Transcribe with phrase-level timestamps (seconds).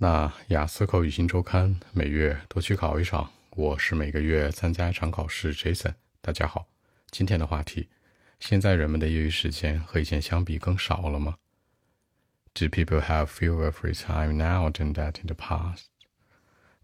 [0.00, 5.52] 那雅思口语新周刊每月都去考一场，我是每个月参加一场考试。
[5.52, 6.68] Jason，大家好，
[7.10, 7.88] 今天的话题：
[8.38, 11.38] 现在人们的业余时间和以前相比更少了吗
[12.54, 15.86] ？Do people have fewer free time now than that in the past？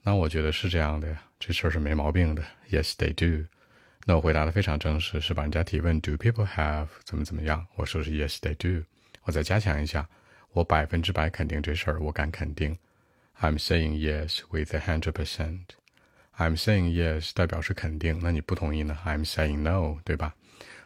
[0.02, 2.42] 那我觉得是这样的呀，这事儿是没毛病的。
[2.68, 3.46] Yes, they do。
[4.06, 7.64] 那我回答的非常正式，是把人家提问 Do people have 怎么怎么样？
[7.76, 8.84] 我说是 Yes, they do。
[9.22, 10.08] 我再加强一下，
[10.50, 12.76] 我百分之百肯定这事儿，我敢肯定。
[13.43, 15.75] I'm saying yes with a hundred percent.
[16.37, 18.97] I'm saying yes 代表是肯定，那你不同意呢？
[19.05, 20.33] I'm saying no，对吧？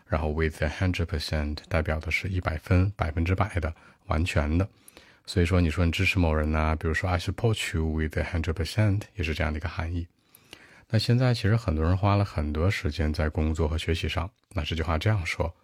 [0.07, 3.73] 然后 with a hundred percent 代表的是一百分，百分之百的，
[4.05, 4.67] 完全的。
[5.25, 6.75] 所以说，你说你支持某人呢？
[6.75, 10.07] 比如说 I support you with a hundred percent，也是这样的一个含义。
[10.89, 14.29] 那现在其实很多人花了很多时间在工作和学习上。
[14.49, 15.55] 那这句话这样说：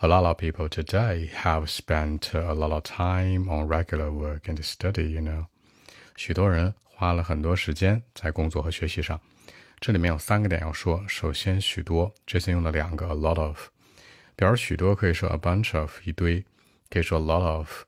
[0.00, 4.60] A lot of people today have spent a lot of time on regular work and
[4.64, 5.08] study.
[5.08, 5.46] You know.
[6.23, 9.19] 许多人花了很多时间在工作和学习上，
[9.79, 11.03] 这里面有三个点要说。
[11.07, 13.69] 首先，许多这次用了两个 a lot of，
[14.35, 16.45] 表示许多可以说 a bunch of 一堆，
[16.91, 17.85] 可以说 a lot of，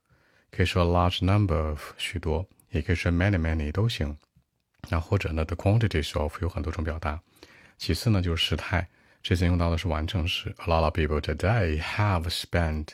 [0.49, 4.17] 可以说 a large number of 许多，也可以说 many many 都行。
[4.89, 7.21] 那或者呢，the quantities of 有很多种表达。
[7.77, 8.89] 其次呢，就是时态，
[9.21, 12.87] 这次用到的是完成时，a lot of people today have spent。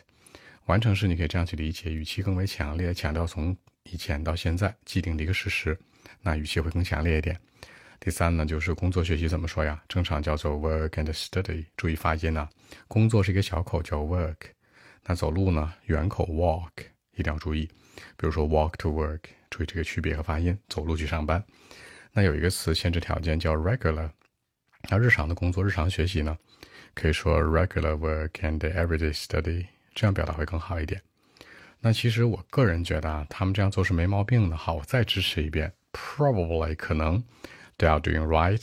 [0.66, 3.56] 完成时你可以这样去理解，语气更为强烈，强调从。
[3.84, 5.78] 以前到现在既定的一个事实，
[6.22, 7.40] 那语气会更强烈一点。
[8.00, 9.84] 第三呢，就是工作学习怎么说呀？
[9.90, 12.50] 正常叫做 work and study，注意发音啊。
[12.88, 14.38] 工作是一个小口叫 work，
[15.04, 16.72] 那走路呢，圆口 walk，
[17.16, 17.66] 一定要注意。
[18.16, 20.58] 比如说 walk to work，注意这个区别和发音。
[20.70, 21.44] 走路去上班。
[22.14, 24.10] 那有一个词限制条件叫 regular，
[24.90, 26.38] 那日常的工作、日常学习呢，
[26.94, 31.02] 可以说 regular work and everyday study，这样表达会更好一点。
[31.82, 34.58] 那其实我个人觉得啊，他们这样做是没毛病的。
[34.58, 37.24] 好，我再支持一遍，probably 可能
[37.78, 38.62] ，they are doing right，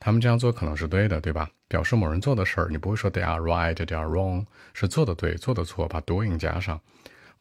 [0.00, 1.48] 他们这样做可能是对的，对吧？
[1.68, 4.44] 表示某人做的事儿，你不会说 they are right，they are wrong，
[4.74, 6.80] 是做的对，做的错，把 doing 加上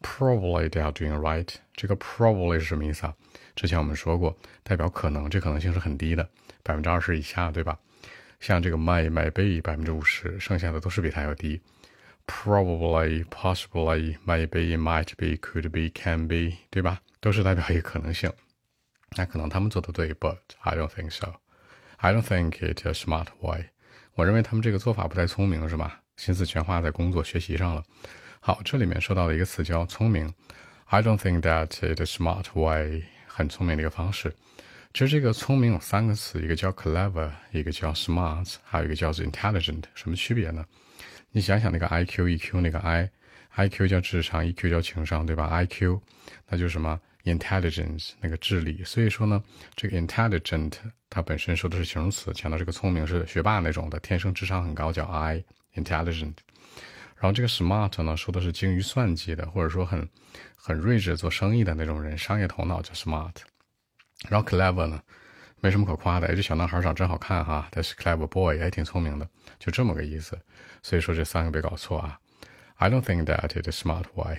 [0.02, 1.47] ，probably they are doing right。
[1.74, 3.14] 这个 probably 是什么意思啊？
[3.56, 6.30] 之前我们说过，代表可能，这可能性是很低的，
[6.62, 7.75] 百分之二十以下，对吧？
[8.40, 11.59] 像这个 my my be 百分之五十，剩下的都是比它要低。
[12.28, 17.00] Probably, possibly, maybe, might be, could be, can be，对吧？
[17.22, 18.32] 都是代表一个可能性。
[19.16, 21.34] 那可能他们做的对，but I don't think so.
[21.96, 23.70] I don't think it's a smart way.
[24.14, 26.02] 我认为他们这个做法不太聪明，是吧？
[26.18, 27.84] 心思全花在工作学习上了。
[28.40, 30.34] 好，这里面说到的一个词叫聪明。
[30.86, 34.36] I don't think that it's a smart way，很聪明的一个方式。
[34.94, 39.84] 其实这个聪明有三个词，一个叫 clever，一个叫 smart，还有一个叫做 intelligent。
[39.96, 40.66] 什么区别呢？
[41.32, 46.02] 你想想那个 I Q E Q 那个 I，I Q 叫智商，E Q 叫情商，对吧？I Q
[46.48, 48.84] 那就是什么 intelligence 那个智力。
[48.84, 49.44] 所以说呢，
[49.76, 50.74] 这个 intelligent
[51.10, 55.44] 它本身说的是形容词，强调这个聪明是学霸那种的，天生智商很高，叫 I
[55.76, 56.36] intelligent。
[57.16, 60.08] 然后这个 smart 呢，说的是精于算计的，或者说很
[60.56, 63.34] 很睿智做生意的那种人，商业头脑叫 smart。
[64.30, 65.02] 然后 clever 呢？
[65.59, 70.40] 没什么可夸的，哎，这小男孩长真好看哈，他是 clever boy，也挺聪明的，就这么个意思。
[70.84, 72.19] 所以说这三个别搞错啊。
[72.75, 74.38] I don't think that it's smart way。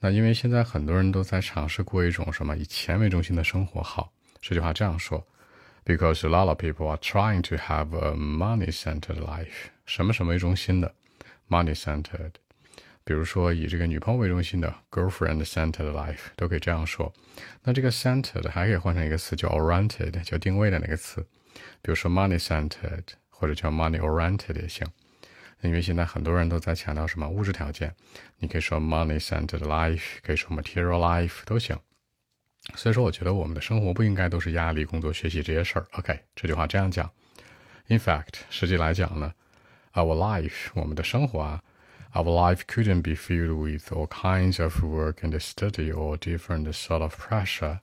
[0.00, 3.82] 那因为现在很多人都在尝试过一种什么以钱为中心的生活。
[3.82, 4.10] 好，
[4.40, 5.24] 这句话这样说
[5.84, 10.94] ：Because a lot of people are trying to have a money-centered life，什么什么为中心的
[11.48, 12.32] ，money-centered。
[13.04, 17.12] 比如说以这个女朋友为中心的 girlfriend-centered life 都可以这样说。
[17.62, 21.20] 那这个 centered 还可以换成一个词叫 oriented，叫定位的那个词。
[21.82, 24.86] 比如说 money-centered 或者叫 money-oriented 也行。
[25.62, 27.94] 因为现在很多人都在强调什么物质条件，
[28.38, 31.78] 你可以说 money-centered life，可以说 material life 都行。
[32.74, 35.86] 所以说，我觉得我们的生活不应该都是压力、工作、学习这些事儿。
[35.92, 37.08] OK，这句话这样讲。
[37.86, 39.32] In fact，实际来讲呢
[39.94, 41.62] ，our life 我们的生活啊。
[42.13, 47.15] Our life couldn't be filled with all kinds of work and study or different sort of
[47.15, 47.79] pressure。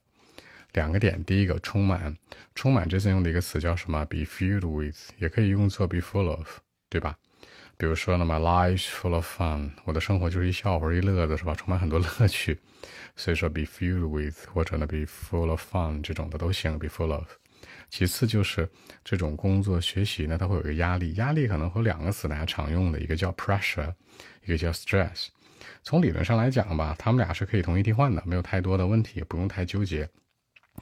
[0.73, 2.17] 两个点，第一个充满，
[2.53, 4.03] 充满这次用的一个词叫什么？
[4.05, 6.57] be filled with，也可以用作 be full of，
[6.89, 7.17] 对吧？
[7.77, 11.55] 比如说呢，my life full of fun，我的生活就是一笑话一乐的，是吧？
[11.55, 12.59] 充满很多乐趣，
[13.15, 17.25] 所以说 be filled with 或者呢 be full of fun 这种的都行，be full of。
[17.90, 18.68] 其次就是
[19.04, 23.92] 这种工作学习呢，它会有一个压力，压力可能会有两个词大家常用的，一个叫 pressure，
[24.44, 25.26] 一个叫 stress。
[25.82, 30.08] 从理论上来讲吧，他们俩是可以同义替换的，没有太多的问题，不用太纠结。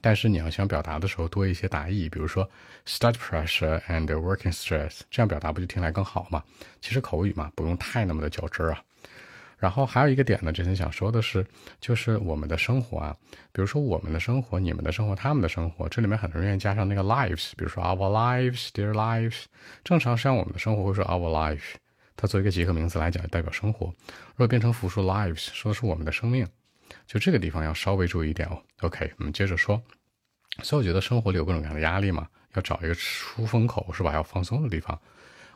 [0.00, 2.48] 但是你要想表达的时候多一些达意，比如说
[2.86, 6.44] study pressure and working stress，这样表达不就听来更好吗？
[6.80, 8.82] 其实口语嘛，不用太那么的较真儿啊。
[9.58, 11.44] 然后还有一个点呢，之前想说的是，
[11.80, 13.16] 就是我们的生活啊，
[13.52, 19.44] 比如说我们的生活、你们的生活、他们的生活，这里面很多人愿意加上那个 lives，比如说 our lives, their lives。
[19.82, 21.74] 正常实际上我们的生活会说 our life，
[22.16, 23.86] 它作为一个集合名词来讲，代表生活。
[23.86, 26.46] 如果变成复数 lives，说的是我们的生命，
[27.06, 28.62] 就这个地方要稍微注意一点哦。
[28.82, 29.82] OK，我们接着说。
[30.62, 34.12] 所以我觉得生活里有各种各样的压力嘛，要找一个出风口是吧？
[34.12, 34.96] 要放松的地方。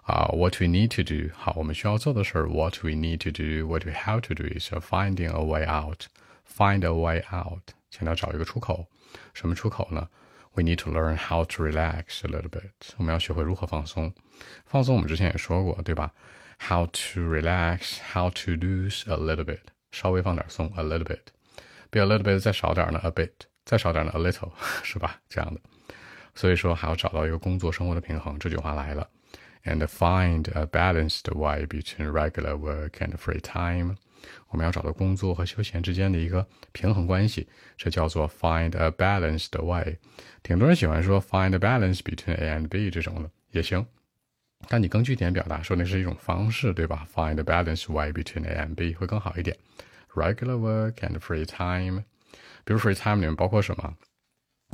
[0.03, 5.29] 啊、uh,，what we need to do，好，我们需要做的事儿，what we need to do，what we have to do is finding
[5.29, 8.87] a way out，find a way out，强调找一个出口。
[9.33, 10.07] 什么出口呢？
[10.53, 14.13] We need to learn how to relax a little bit，我们要学会如何放松。
[14.65, 16.11] 放松我们之前也说过，对吧？
[16.59, 19.59] How to relax，how to lose a little bit，
[19.91, 21.19] 稍微放点松，a little bit，
[21.89, 23.31] 比 a little bit 再少点呢，a bit，
[23.65, 24.51] 再少点呢，a little，
[24.83, 25.19] 是吧？
[25.27, 25.59] 这样的。
[26.33, 28.39] 所以说还要找到一个工作生活的平衡。
[28.39, 29.07] 这句话来了。
[29.63, 33.95] and find a balanced way between regular work and free time。
[34.49, 37.47] 我们要找到工作和休闲之间的一个平衡关系，
[37.77, 39.97] 这叫做 find a balanced way。
[40.41, 43.85] 挺多人喜欢说 find a balance between A and B 这种的也行，
[44.67, 47.07] 但你更具体点表达说那是一种方式，对吧？
[47.13, 49.55] Find a balanced way between A and B 会更好一点。
[50.13, 52.03] Regular work and free time，
[52.65, 53.95] 比如 free time 里面包括什么？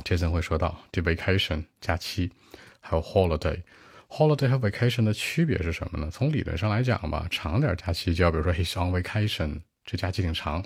[0.04, 2.32] Jason 会说到，这 vacation 假期，
[2.80, 3.62] 还有 holiday。
[4.09, 6.09] Holiday 和 vacation 的区别是什么呢？
[6.11, 10.63] 从理论上来讲吧，长点假期就要比如说 he's on vacation，这假期挺长，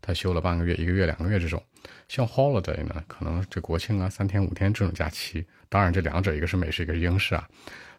[0.00, 1.62] 他休了半个月、一个月、两个月这种。
[2.08, 5.44] 像 holiday 呢，可能这国庆啊、三天五天这种假期。
[5.68, 7.46] 当然这两者一个是美式，一个是英式啊。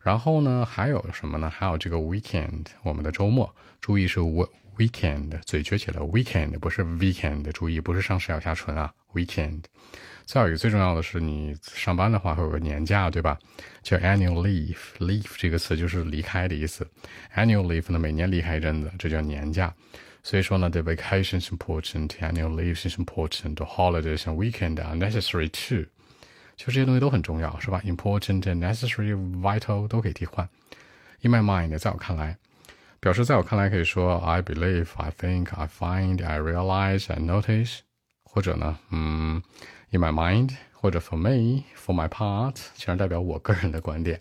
[0.02, 1.50] 然后呢，还有什么呢？
[1.50, 3.54] 还有这个 weekend，我们的周末。
[3.82, 4.22] 注意是
[4.78, 9.64] weekend，嘴撅起来，weekend 不是 weekend，注意不是上齿咬下唇啊，weekend。
[10.26, 13.38] 再有一个最重要的是，你上班的话会有个年假，对吧？
[13.84, 14.78] 叫 annual leave。
[15.00, 16.88] leave 这个词就是离开的意思。
[17.36, 19.74] annual leave 呢，每年离开一阵子，这叫年假。
[20.24, 25.86] 所以说呢，the vacation is important, annual leave is important，the holidays and weekend are necessary too。
[26.56, 30.50] 就这些东西都很重要，是吧？important, and necessary, vital 都可以替换。
[31.22, 32.38] In my mind，在我看来，
[33.06, 37.82] 表示在我看来可以说 I believe, I think, I find, I realize, I notice，
[38.24, 39.44] 或者呢，嗯。
[39.92, 44.20] In my mind，或者 for me，for my part，其实代表我个人的观点。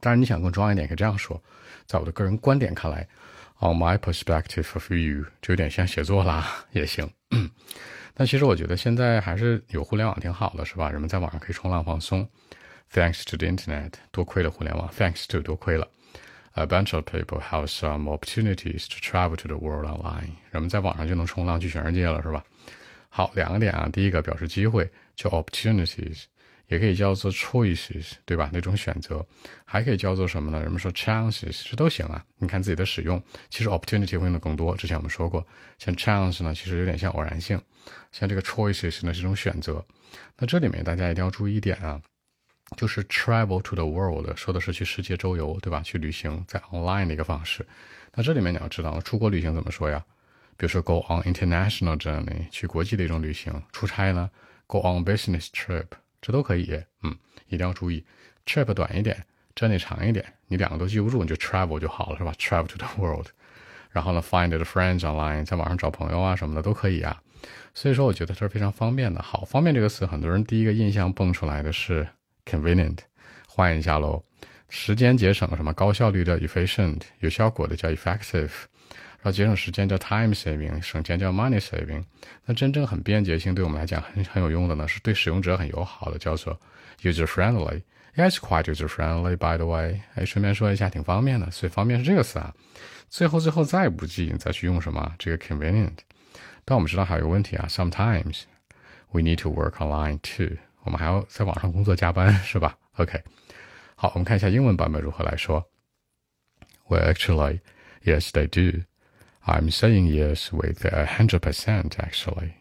[0.00, 1.38] 当然，你想更装一点，可以这样说：
[1.84, 3.06] 在我的个人观点看来
[3.58, 7.06] ，on my perspective of view，就有点像写作啦，也行。
[8.14, 10.88] 但其实我觉得现在还是有互联网挺好的，是吧？
[10.88, 12.26] 人们在网上可以冲浪放松。
[12.94, 14.88] Thanks to the internet，多亏了互联网。
[14.88, 15.86] Thanks to 多亏了。
[16.54, 20.30] A bunch of people have some opportunities to travel to the world online。
[20.50, 22.44] 人们在网上就能冲浪去全世界了，是吧？
[23.08, 26.24] 好，两个点啊，第一个表示机会叫 opportunities，
[26.66, 28.50] 也可以叫做 choices，对吧？
[28.52, 29.24] 那种选择，
[29.64, 30.60] 还可以叫做什么呢？
[30.60, 32.24] 人们说 chances，这都行啊。
[32.38, 34.76] 你看自己的使用，其实 opportunity 会用的更多。
[34.76, 35.46] 之前我们说过，
[35.78, 37.58] 像 chance 呢，其实有点像偶然性；
[38.10, 39.84] 像这个 choices 呢，是一种选择。
[40.36, 42.00] 那这里面大家一定要注意一点啊，
[42.76, 45.80] 就是 travel to the world 说的是去世界周游，对吧？
[45.82, 47.66] 去旅行，在 online 的一个方式。
[48.14, 50.04] 那这里面你要知道，出国旅行怎么说呀？
[50.56, 54.30] 比如说，go on international journey，去国际的一种旅行；出差呢
[54.66, 55.86] ，go on business trip，
[56.20, 56.82] 这都可以。
[57.02, 57.16] 嗯，
[57.48, 58.04] 一定要注意
[58.44, 59.24] ，trip 短一点
[59.54, 60.24] ，journey 长一点。
[60.48, 63.28] 你两个都记不住，你就 travel 就好了，是吧？travel to the world。
[63.90, 67.22] 然后呢，find the friends online，在网上找朋友啊什么的都可以啊。
[67.72, 69.22] 所以说，我觉得这是非常方便的。
[69.22, 72.06] 好，方便这个词，很多人第一个印象蹦出来的是
[72.50, 72.98] convenient，
[73.46, 74.24] 换一下喽。
[74.68, 75.72] 时间节省什么？
[75.72, 78.50] 高效率的 efficient，有效果的叫 effective。
[79.22, 82.02] 然后节省时间叫 time saving，省钱叫 money saving。
[82.46, 86.58] 那真正很便捷性，对我们来讲很很有用的呢，是对使用者很友好的，叫做
[87.02, 87.82] user friendly。
[88.16, 90.00] It's quite user friendly, by the way。
[90.14, 91.50] 哎，顺便说一下，挺方便的。
[91.50, 92.54] 所以方便是这个词啊。
[93.08, 95.14] 最后最后再不济，你再去用什么？
[95.18, 95.98] 这个 convenient。
[96.64, 98.42] 但我们知道还有一个问题啊，sometimes
[99.10, 100.56] we need to work online too。
[100.83, 102.77] 我们还要在网上工作加班，是吧？
[102.97, 103.21] OK。
[103.95, 105.69] 好，我们看一下英文版本如何来说。
[106.87, 107.61] Well, actually,
[108.03, 108.83] yes, they do.
[109.45, 112.53] I'm saying yes with a hundred percent actually.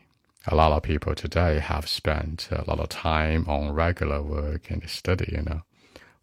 [0.46, 4.86] A lot of people today have spent a lot of time on regular work and
[4.86, 5.62] study, you know.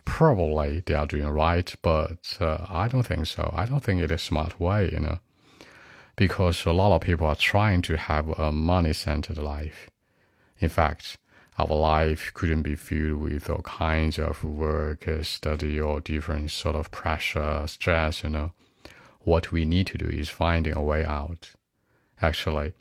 [0.05, 3.51] Probably they are doing right, but uh, I don't think so.
[3.55, 5.19] I don't think it is a smart way, you know.
[6.15, 9.89] Because a lot of people are trying to have a money-centered life.
[10.59, 11.17] In fact,
[11.58, 16.90] our life couldn't be filled with all kinds of work, study, or different sort of
[16.90, 18.52] pressure, stress, you know.
[19.20, 21.52] What we need to do is finding a way out.
[22.20, 22.74] Actually,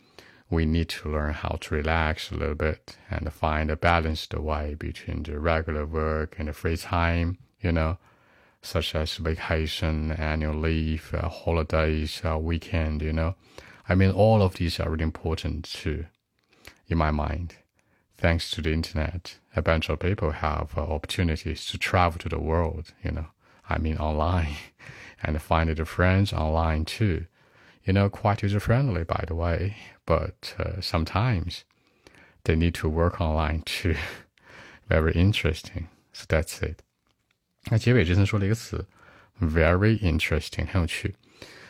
[0.49, 4.75] we need to learn how to relax a little bit and find a balanced way
[4.75, 7.97] between the regular work and the free time, you know.
[8.61, 13.35] such as vacation, annual leave, uh, holidays, uh, weekend, you know.
[13.87, 16.05] I mean, all of these are really important too,
[16.87, 17.55] in my mind
[18.16, 22.38] Thanks to the internet, a bunch of people have uh, opportunities to travel to the
[22.38, 23.26] world, you know.
[23.68, 24.56] I mean, online,
[25.22, 27.26] and find their friends online too.
[27.84, 31.64] You know, quite user friendly, by the way, but uh, sometimes
[32.44, 33.96] they need to work online too.
[34.88, 35.88] Very interesting.
[36.12, 36.82] So that's it.
[37.70, 38.86] 那结尾这次说了一个词，
[39.40, 41.14] very interesting，很有趣。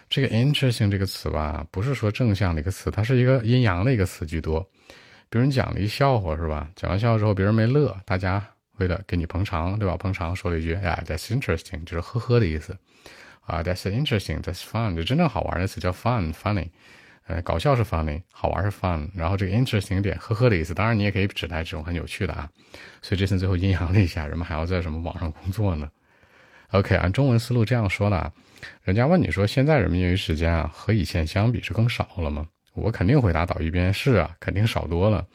[0.09, 4.69] 这个 interesting 这个词吧，不是说正向的一个词，它是一个阴阳的一个词居多。
[5.36, 6.66] 比如你讲了一笑话是吧？
[6.78, 8.42] 讲完笑话之后别人没乐，大家
[8.78, 9.98] 为了给你捧场，对吧？
[9.98, 12.74] 捧场说了一句，哎，that's interesting，就是呵呵的意思。
[13.42, 16.70] 啊，that's interesting，that's fun，就真正好玩的词叫 fun，funny。
[17.28, 22.50] 呃，搞笑是 funny，好玩是 fun，然后这个 interesting 点呵呵的意思，当然你也可以指代这种很有趣的啊。
[23.02, 25.90] 所以这次最后阴阳了一下，人们还要在什么网上工作呢
[26.70, 28.32] ？OK，按中文思路这样说的，
[28.84, 32.48] 人家问你说现在人们业余时间啊和以前相比是更少了吗？
[32.76, 35.26] 我肯定回答倒一边是啊，肯定少多了。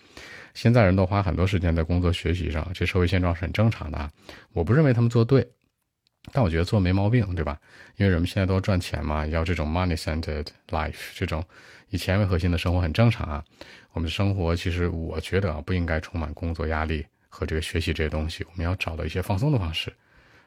[0.54, 4.10] 现在人都花很多时间在工作学习上，这社会现状是很正常的啊。
[4.52, 5.46] 我不认为他们做对。
[6.32, 7.58] 但我觉得做没毛病，对吧？
[7.96, 11.42] 因为人们现在都赚钱嘛，要这种 money-centered life，这种
[11.88, 13.42] 以钱为核心的生活很正常啊。
[13.92, 18.44] 我们的生活其实我觉得啊，不应该充满工作压力和这个学习这些东西。
[18.50, 19.90] 我们要找到一些放松的方式，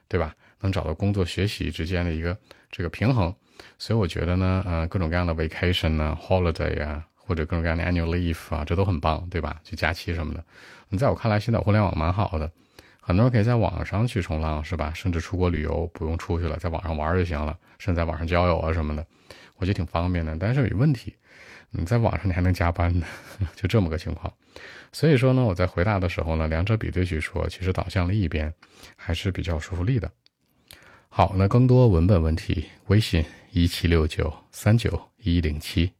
[0.07, 0.35] 对吧？
[0.59, 2.37] 能找到工作学习之间的一个
[2.69, 3.35] 这个平衡。
[3.77, 9.59] 所以我觉得呢，呃，各种各样的 vacation 呢，holiday 啊，或者各种各样的 annual leave 啊，这都很棒，对吧？
[9.63, 10.43] 就假期什么的。
[10.89, 12.51] 你在我看来，现在互联网蛮好的。
[13.01, 14.93] 很多人可以在网上去冲浪，是吧？
[14.95, 19.05] 甚至出国旅游不用出去了，在网上玩就行了，甚至在网上交友啊什么的，
[19.57, 20.37] 我觉得挺方便的。
[20.39, 21.13] 但是有问题，
[21.71, 23.05] 你在网上你还能加班呢，
[23.57, 24.31] 就这么个情况。
[24.93, 28.53] 所以说呢，我在回答的时候呢，两者比对去说，其实导向了一边
[28.95, 30.09] 还是比较说服力的。
[31.09, 35.93] 好，那更多文本问题，微信一七六九三九一零七。